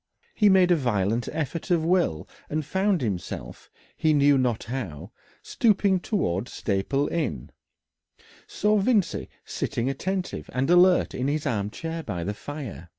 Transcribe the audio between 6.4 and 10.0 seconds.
Staple Inn, saw Vincey sitting